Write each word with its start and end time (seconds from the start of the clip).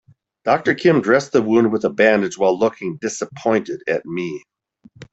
Doctor 0.45 0.73
Kim 0.73 0.99
dressed 1.01 1.31
the 1.31 1.43
wound 1.43 1.71
with 1.71 1.85
a 1.85 1.89
bandage 1.91 2.35
while 2.35 2.57
looking 2.57 2.97
disappointed 2.97 3.83
at 3.87 4.03
me. 4.03 4.43